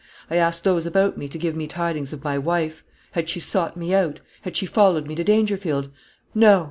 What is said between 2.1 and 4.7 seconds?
of my wife. Had she sought me out? had she